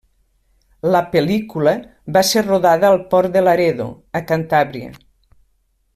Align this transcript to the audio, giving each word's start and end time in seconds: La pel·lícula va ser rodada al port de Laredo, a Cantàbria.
La 0.95 1.01
pel·lícula 1.15 1.73
va 2.17 2.25
ser 2.31 2.43
rodada 2.47 2.89
al 2.91 2.99
port 3.13 3.37
de 3.37 3.45
Laredo, 3.49 3.87
a 4.21 4.27
Cantàbria. 4.33 4.91